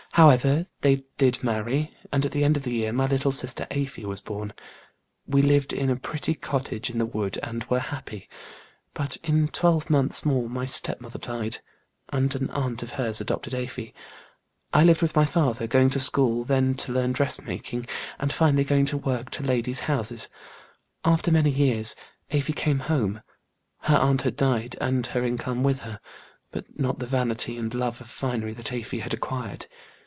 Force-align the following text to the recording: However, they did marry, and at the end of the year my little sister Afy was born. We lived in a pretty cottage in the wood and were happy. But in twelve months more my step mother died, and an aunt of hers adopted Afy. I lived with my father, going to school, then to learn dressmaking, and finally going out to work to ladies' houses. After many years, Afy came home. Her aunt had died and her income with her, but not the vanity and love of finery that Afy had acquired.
However, 0.15 0.65
they 0.81 1.05
did 1.17 1.41
marry, 1.41 1.95
and 2.11 2.25
at 2.25 2.33
the 2.33 2.43
end 2.43 2.57
of 2.57 2.63
the 2.63 2.73
year 2.73 2.91
my 2.91 3.05
little 3.07 3.31
sister 3.31 3.65
Afy 3.71 4.03
was 4.03 4.19
born. 4.19 4.51
We 5.25 5.41
lived 5.41 5.71
in 5.71 5.89
a 5.89 5.95
pretty 5.95 6.35
cottage 6.35 6.89
in 6.89 6.97
the 6.97 7.05
wood 7.05 7.39
and 7.41 7.63
were 7.69 7.79
happy. 7.79 8.27
But 8.93 9.15
in 9.23 9.47
twelve 9.47 9.89
months 9.89 10.25
more 10.25 10.49
my 10.49 10.65
step 10.65 10.99
mother 10.99 11.17
died, 11.17 11.59
and 12.09 12.35
an 12.35 12.49
aunt 12.49 12.83
of 12.83 12.91
hers 12.91 13.21
adopted 13.21 13.53
Afy. 13.55 13.93
I 14.73 14.83
lived 14.83 15.01
with 15.01 15.15
my 15.15 15.23
father, 15.23 15.65
going 15.65 15.89
to 15.91 15.99
school, 16.01 16.43
then 16.43 16.75
to 16.75 16.91
learn 16.91 17.13
dressmaking, 17.13 17.87
and 18.19 18.33
finally 18.33 18.65
going 18.65 18.81
out 18.83 18.87
to 18.89 18.97
work 18.97 19.29
to 19.31 19.43
ladies' 19.43 19.79
houses. 19.79 20.27
After 21.05 21.31
many 21.31 21.51
years, 21.51 21.95
Afy 22.31 22.51
came 22.51 22.79
home. 22.79 23.21
Her 23.83 23.95
aunt 23.97 24.23
had 24.23 24.35
died 24.35 24.75
and 24.81 25.07
her 25.07 25.23
income 25.23 25.63
with 25.63 25.79
her, 25.79 26.01
but 26.51 26.77
not 26.77 26.99
the 26.99 27.07
vanity 27.07 27.55
and 27.57 27.73
love 27.73 28.01
of 28.01 28.09
finery 28.09 28.53
that 28.55 28.73
Afy 28.73 28.99
had 28.99 29.13
acquired. 29.13 29.67